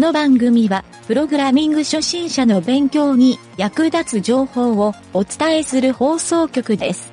[0.00, 7.12] この番組は、プログラミング初心者の勉強に役立つ情報をお伝えする放送局です。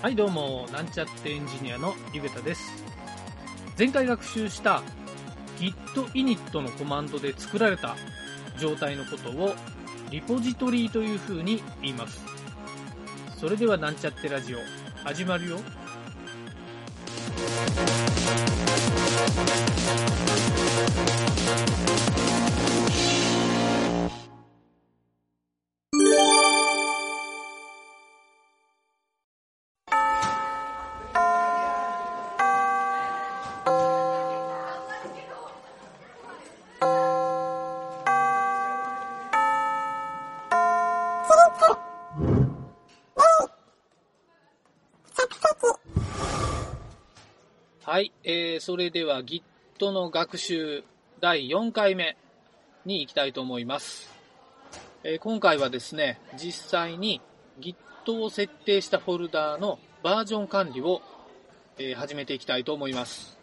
[0.00, 2.70] はい、どうも、なんちゃってエンジニアのゆげたです。
[3.76, 4.80] 前回学習した
[5.58, 5.74] git
[6.12, 7.96] init のコマンドで作られた
[8.60, 9.52] 状態のことを
[10.12, 12.22] リポジトリという風に言います。
[13.40, 14.58] それではなんちゃってラジオ、
[15.02, 15.58] 始まるよ。
[47.94, 49.44] はい、えー、それではギ
[49.78, 50.84] トの学習
[51.20, 52.16] 第4回目
[52.84, 54.08] に行きたいと思います。
[55.02, 57.20] え今回はですね、実際に
[57.60, 61.02] Git を設定したフォルダーのバージョン管理を、
[61.76, 63.36] え始めていきたいと思います。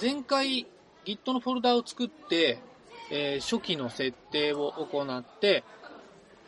[0.00, 0.66] 前回
[1.04, 2.58] Git のフォルダーを作って、
[3.10, 5.62] え初期の設定を行って、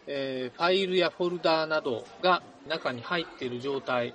[0.09, 4.15] えファイルやフォルダーなどが中に入っている状態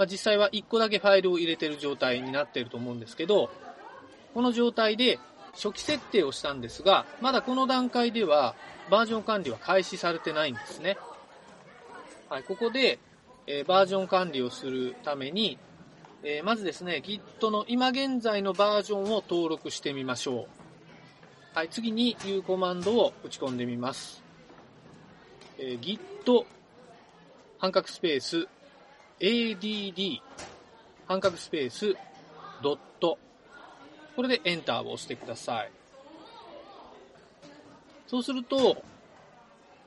[0.00, 3.50] まあ、実際は1個だけファイルを入れてる状態になっていると思うんですけど、
[4.32, 5.18] この状態で
[5.52, 8.54] 初期設定をしたんですが、まだこの段階では
[8.90, 10.96] バージョン管理は開始されてないんですね。
[12.30, 12.98] はい、ここで、
[13.46, 15.58] えーバージョン管理をするために、
[16.22, 20.46] えーまずですね、Git の今現在のバージョンを登録してみましょう。
[21.52, 24.22] はい、次に U コマンドを打ち込んでみます。
[25.58, 26.46] えー Git
[27.58, 28.48] 半角スペース
[29.20, 30.20] add
[31.06, 31.94] 半角スペース
[32.62, 33.18] ドット
[34.16, 35.72] これでエンターを押してください。
[38.06, 38.82] そうすると、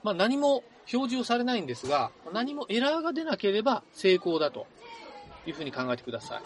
[0.02, 4.66] まあ、何も表示をされないんですが、何もエラーが出なければ成功だと
[5.46, 6.42] いうふうに考えてください。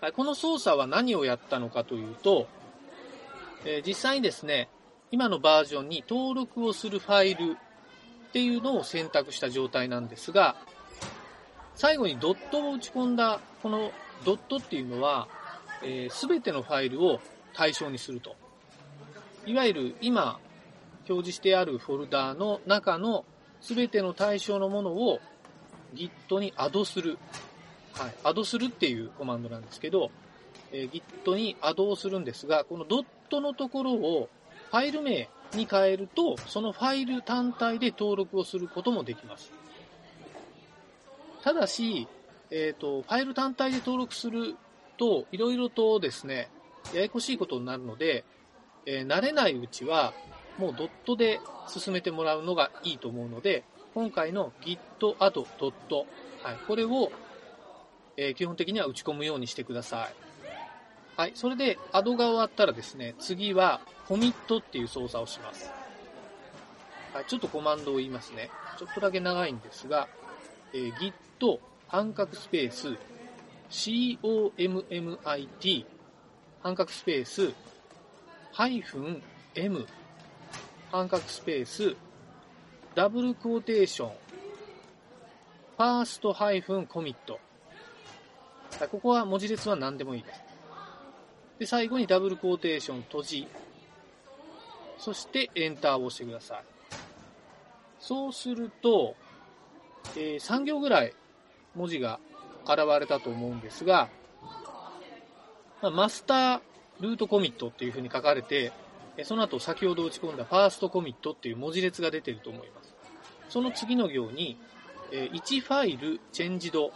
[0.00, 2.46] はい、この操作は何をやったのかというと、
[3.64, 4.68] えー実際にですね、
[5.10, 7.56] 今のバージョンに登録をするファイル
[8.28, 10.56] っていうのを選択した状態なんですが、
[11.76, 13.90] 最後にドットを打ち込んだこの
[14.24, 15.28] ドットっていうのは、
[15.82, 17.20] えー、全てのファイルを
[17.52, 18.36] 対象にすると。
[19.46, 20.38] いわゆる今
[21.08, 23.24] 表示してあるフォルダーの中の
[23.60, 25.20] 全ての対象のものを
[25.94, 27.18] Git にアドする。
[27.92, 28.14] はい。
[28.24, 30.10] アドするっていうコマンドなんですけど、
[30.72, 34.28] えー Git にアドをするんですが、このドットのところを
[34.70, 39.52] ファイル名に変えると、そのファイル単体で登録をすることもできます。
[41.44, 42.08] ただし、
[42.50, 44.56] えっ、と、ファイル単体で登録する
[44.96, 46.48] と、いろいろとですね、
[46.94, 48.24] ややこしいことになるので、
[48.86, 50.14] えー慣れないうちは、
[50.56, 53.62] もうドットで進めてもらうのがいいと思うので、
[53.92, 54.78] 今回の git
[55.18, 56.06] add ドット、
[56.42, 57.12] はい、これを、
[58.16, 60.14] えー基本的には打ち込むようにしてください。
[61.18, 65.70] はい、それで add が終わったらですね、次は commit っていう操作をします。
[67.12, 68.48] はい、ちょっとコマンドを言いますね。
[68.78, 70.08] ちょっとだけ長いんですが、
[70.72, 71.12] えー git
[71.44, 72.96] と半角スペース
[73.68, 75.84] commit
[76.62, 77.52] 半角スペース
[78.50, 79.22] ハイフン
[79.54, 79.86] m
[80.90, 81.94] 半角スペース
[82.94, 87.38] ダブルクォーテーション first ハイフン commit
[88.90, 90.42] ここは文字列は何でもいいです。
[91.60, 93.48] で、最後にダブルクォーテーション閉じ、
[94.98, 96.64] そしてエンターを押してください。
[98.00, 99.14] そうすると、
[100.16, 101.14] えー3行ぐらい
[101.74, 102.20] 文字が
[102.64, 104.08] 現れたと思うんですが、
[105.82, 108.72] まあ master root commit っていう風に書かれて、
[109.24, 112.94] その後先ほど打ち込んだファーストコミットっていう文字列が出てると思います。
[113.48, 114.58] その次の行に、
[115.12, 116.92] 1ファイルチェンジド、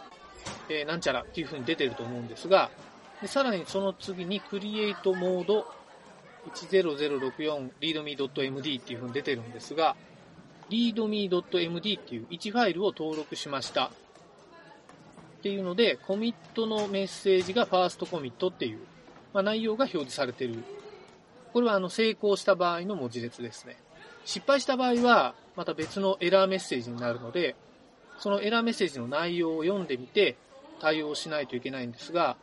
[0.87, 2.71] なんちゃらっていう風に出てると思うんですが、
[3.21, 5.65] でさらにその次にクリエイトモード
[6.53, 9.95] 10064 readme.md っていう風に出てるんですが、
[10.69, 13.91] readme.md っていう1ファイルを登録しました。
[15.39, 18.79] っていうので、コミットのメッセージがファーストコミットっていう、
[19.33, 20.63] まあ、内容が表示されてる。
[21.53, 23.77] これはあの成功した場合の文字列ですね。
[24.25, 27.55] 失敗した場合は、また別のエラーメッセージになるので、
[28.17, 30.35] そのエラーメッセージの内容を読んでみて
[30.81, 32.35] 対応しないといけないんですが、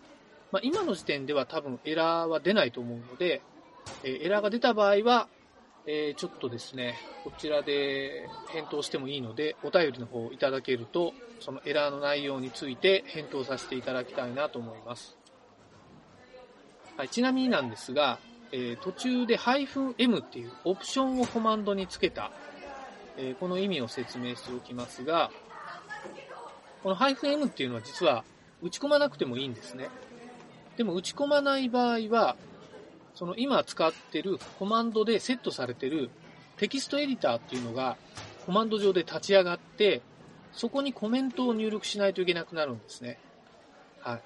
[0.53, 3.43] まあ、今の時点では多分エラーは出ないと思うので、
[4.05, 5.29] えエラーが出た場合は、
[5.89, 15.17] えーちょっとですね、こちらで返答してもいいので、お便りの方をいただけると、そのエラーの内容について返答させていただきたいなと思います。
[16.97, 18.19] はい、ちなみになんですが、
[18.51, 22.33] えー、途中で -m っていうオプションをコマンドにつけた、
[23.17, 25.31] えー、この意味を説明しておきますが、
[26.83, 28.25] この -m っていうのは実は
[28.61, 29.89] 打ち込まなくてもいいんですね。
[30.77, 32.37] でも打ち込まない場合は、
[33.17, 36.11] その今使ってるコマンドでセットされてる
[36.59, 37.97] テキストエディターっていうのが
[38.47, 40.03] コマンド上で立ち上がって、
[40.53, 43.19] そこにコメントを入力しないといけなくなるんですね。
[44.01, 44.23] はい。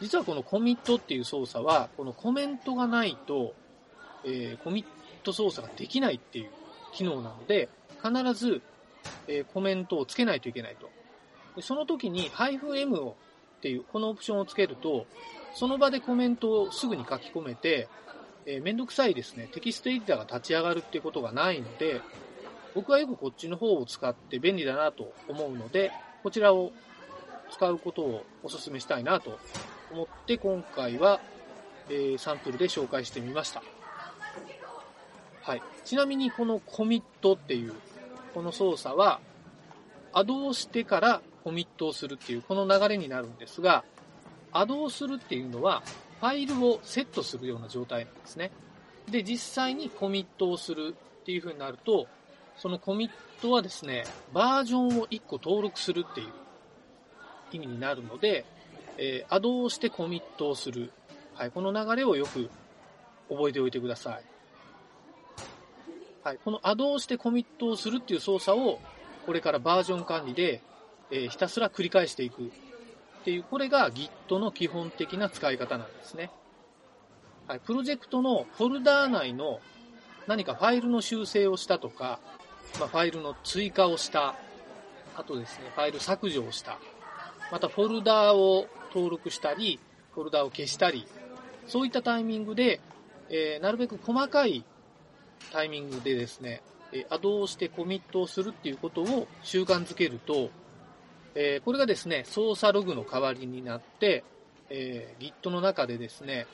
[0.00, 3.54] 実はこのコミットっていう操作は、このコメントがないと、
[4.24, 4.86] えー、コミッ
[5.24, 6.50] ト操作ができないっていう
[6.92, 7.68] 機能なので、
[8.00, 8.62] 必ず、
[9.26, 10.88] えー、コメントをつけないといけないと。
[11.56, 13.16] でその時に -m を
[13.58, 15.06] っていうこのオプションをつけると、
[15.54, 17.88] その場でコメントをすぐに書き込めて、
[18.50, 22.00] えー、めんどくさいですね、テキストエディターが立ち上がるっていうことがないので、
[22.74, 25.92] 僕はよくこっちの方を使って便利だなと思うので、
[26.22, 26.72] こちらを
[27.52, 29.38] 使うことをお勧めしたいなと
[29.92, 31.20] 思って今回は、
[31.90, 33.62] えー、サンプルで紹介してみました。
[35.42, 35.62] はい。
[35.84, 37.74] ちなみにこのコミットっていう
[38.32, 39.20] この操作は、
[40.14, 43.84] アドをしてからコミットをするっていうこの流れになるんですが、
[44.52, 45.82] アドをするっていうのは、
[46.20, 48.50] ファイルをセットするような状態なんですね。
[49.10, 52.06] で、実際にコミットをするっていう風になると、
[52.56, 56.28] そのコミットはですね、バージョンを1個登録するっていう
[57.52, 58.44] 意味になるので、
[58.98, 60.92] えー、アドをしてコミットをする。
[61.34, 62.50] はい、この流れをよく
[63.28, 64.24] 覚えておいてください。
[66.24, 68.80] はい、このアドをしてコミットをするっていう操作を、
[69.24, 70.62] これからバージョン管理で、
[71.12, 72.50] えー、ひたすら繰り返していく
[73.28, 76.30] っていう、これが Git の基本的な使い方なんですね。
[77.46, 79.60] はい、プロジェクトのフォルダー内の
[80.26, 82.20] 何かファイルの修正をしたとか、
[82.80, 84.34] まあ、ファイルの追加をした、
[85.14, 86.78] あとですね、ファイル削除をした、
[87.52, 89.78] またフォルダーを登録したり、
[90.14, 91.06] フォルダーを消したり、
[91.66, 92.80] そういったタイミングで、
[93.28, 94.64] えー、なるべく細かい
[95.52, 100.48] タイミングでですね、えアドをしてコミットをするっていうことを習慣づけると、
[101.34, 104.24] えー、これがですね、操作ログの代わりになって、
[104.70, 106.46] えー、Git の中でですね、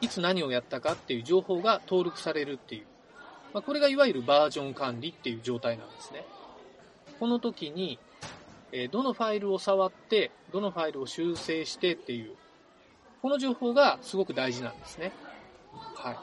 [0.00, 2.86] いつ何をやったかっていう情報が登録されるっていう、
[3.54, 6.24] まあ、これがいわゆるバージョン管理っていう状態なんですね。
[7.18, 7.98] この時に、
[8.72, 12.34] えどのファイルを触って、どのファイルを修正してっていう、
[13.22, 15.12] この情報がすごく大事なんですね。
[15.94, 16.16] はい。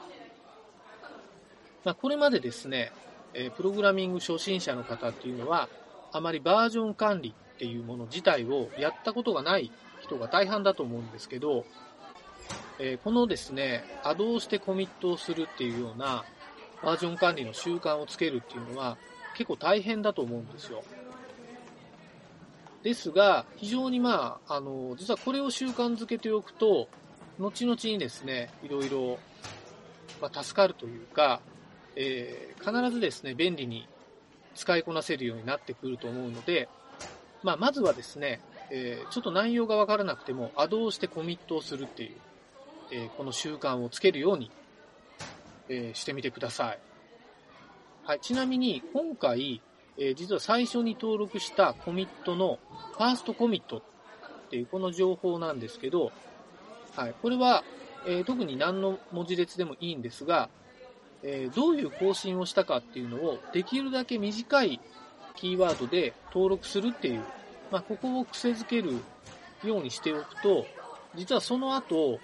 [1.84, 2.92] まあ、これまでですね、
[3.32, 5.68] えプログラミング初心者の方っていうのは、
[6.12, 9.70] あまりバージョン管理っていうもの自体をやったことがない
[10.00, 11.64] 人が大半だと思うんですけど、
[12.78, 16.24] えこのですね、アドをしてコミットをするっていうような
[16.82, 18.96] バージョン管理の習慣をつけるっていうのは
[19.34, 20.82] 結構大変だと思うんですよ。
[22.82, 26.88] ですが、非常にまあ、あの、実はこれを習慣づけておくと、
[27.38, 29.18] 後々にですね、いろいろ、
[30.20, 31.40] まあ、助かるというか、
[31.96, 33.88] えー、必ずですね、便利に
[34.54, 36.68] 使いこなせるようになってくると思うので、
[37.44, 42.16] まあ、まずはですね、えー、ちょっと内容がわからなくても、アドをしてコミットをするっていう、
[42.90, 44.50] えー、この習慣をつけるように、
[45.68, 46.78] えしてみてください。
[48.04, 49.60] はい、ちなみに、今回、
[49.98, 52.58] えー、実は最初に登録したコミットの
[52.94, 53.82] ファーストコミットっ
[54.50, 56.12] ていうこの情報なんですけど、
[56.96, 57.62] はい、これは、
[58.06, 60.48] えー、特に何の文字列でもいいんですが、
[61.22, 64.80] えー、どういう更新をしたかっていうのをできるだけ短い
[65.36, 67.22] キーワードで登録するっていう、
[67.70, 69.00] まあ、ここを癖づける
[69.64, 70.66] ようにしておくと、
[71.16, 72.18] 実はその後、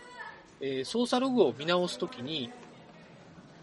[0.60, 2.50] え操作ログを見直すときに、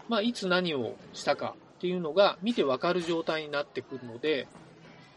[0.08, 4.48] まあ、いつ何をしたかっていうのが見てわかる状態になってくるので、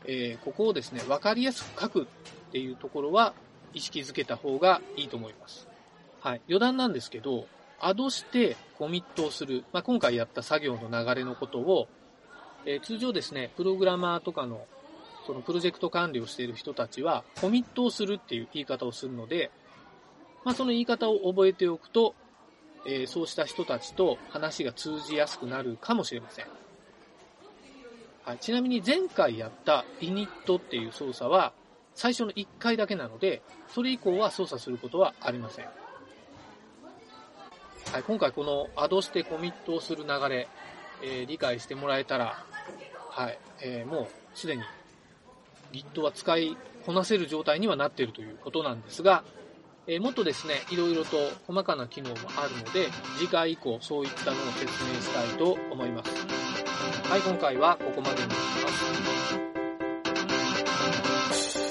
[0.06, 2.06] えー、ここをですね、わかりやすく書くっ
[2.52, 3.34] ていうところは
[3.74, 5.68] 意識づけた方がいいと思います。
[6.20, 6.42] はい。
[6.48, 7.48] 余談なんですけど、
[7.80, 11.88] アドしてコミットをする、まあ、今回やった作業の流れのことを、
[12.66, 14.66] えー、通常ですね、プログラマーとかの
[15.26, 19.52] そのプロジェクト管理をしている人たちは、コミットをするっていう言い方をするので、
[20.44, 22.16] まあ、その言い方を覚えておくと、
[22.86, 26.46] えー、そうした人たちと話が通じやすくなるかもしれません。
[28.24, 31.54] はい、ちなみに前回やった init っていう操作は
[31.96, 35.66] 最初の1回だけなので、それ以降は操作することはありません。
[37.92, 40.48] はい、今回このアドしてコミットをする流れ、
[41.04, 42.44] えー、理解してもらえたら、
[43.10, 44.64] はい、えー、もうすでに
[45.72, 49.24] Git は使いこなせる状態にはなっているということなんですが、
[49.88, 51.18] えー、もっとですね、いろいろと
[51.48, 56.12] 細かな機能もあるので、次回以降そういったのを説明したいと思います。
[57.10, 58.70] はい、今回はここまでにしま
[61.68, 61.71] す。。